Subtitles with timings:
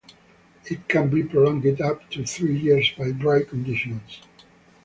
[0.65, 4.21] It can be prolonged up to three years by dry conditions.